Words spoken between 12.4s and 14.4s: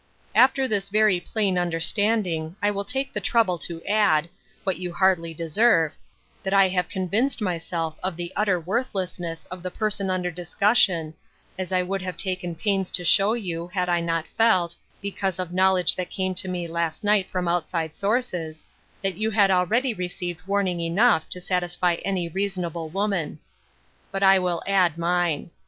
pains to show you had I not